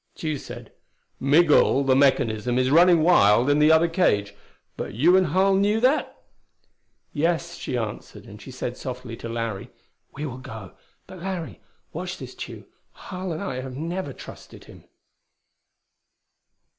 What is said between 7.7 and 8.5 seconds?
answered, and